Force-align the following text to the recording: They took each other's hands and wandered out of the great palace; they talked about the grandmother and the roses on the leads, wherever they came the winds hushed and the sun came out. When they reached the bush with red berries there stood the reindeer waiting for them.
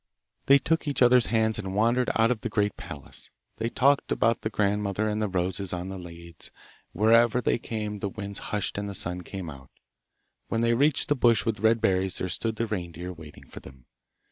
They 0.47 0.57
took 0.57 0.87
each 0.87 1.03
other's 1.03 1.27
hands 1.27 1.59
and 1.59 1.75
wandered 1.75 2.09
out 2.15 2.31
of 2.31 2.41
the 2.41 2.49
great 2.49 2.75
palace; 2.75 3.29
they 3.57 3.69
talked 3.69 4.11
about 4.11 4.41
the 4.41 4.49
grandmother 4.49 5.07
and 5.07 5.21
the 5.21 5.27
roses 5.27 5.73
on 5.73 5.89
the 5.89 5.99
leads, 5.99 6.49
wherever 6.91 7.39
they 7.39 7.59
came 7.59 7.99
the 7.99 8.09
winds 8.09 8.39
hushed 8.49 8.79
and 8.79 8.89
the 8.89 8.95
sun 8.95 9.21
came 9.21 9.47
out. 9.47 9.69
When 10.47 10.61
they 10.61 10.73
reached 10.73 11.07
the 11.09 11.15
bush 11.15 11.45
with 11.45 11.59
red 11.59 11.81
berries 11.81 12.17
there 12.17 12.29
stood 12.29 12.55
the 12.55 12.65
reindeer 12.65 13.13
waiting 13.13 13.45
for 13.47 13.59
them. 13.59 13.85